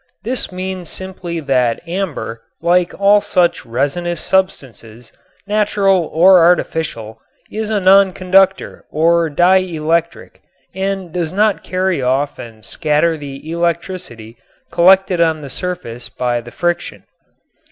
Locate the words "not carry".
11.31-12.01